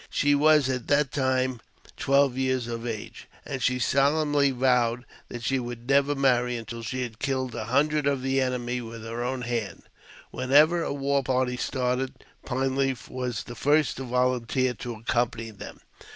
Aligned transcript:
She 0.09 0.33
was 0.33 0.67
at 0.67 0.87
that 0.87 1.11
time 1.11 1.59
twelve 1.95 2.35
years 2.35 2.65
of 2.65 2.87
age, 2.87 3.27
and 3.45 3.61
she 3.61 3.77
solemnly 3.77 4.49
vowed 4.49 5.05
that 5.29 5.43
she 5.43 5.59
would 5.59 5.87
never 5.87 6.15
marry 6.15 6.57
until 6.57 6.81
she 6.81 7.03
had 7.03 7.19
killed 7.19 7.53
a 7.53 7.65
hundred 7.65 8.07
of 8.07 8.23
the 8.23 8.41
enemy 8.41 8.81
with 8.81 9.03
her 9.03 9.23
own 9.23 9.43
hand. 9.43 9.83
Whenever 10.31 10.81
a 10.81 10.91
war 10.91 11.21
party 11.21 11.55
started. 11.55 12.25
Pine 12.47 12.75
Leaf 12.75 13.09
was 13.11 13.43
the 13.43 13.53
first 13.53 13.97
to 13.97 14.03
volunteer 14.05 14.73
to 14.73 14.95
accompany 14.95 15.51
them. 15.51 15.81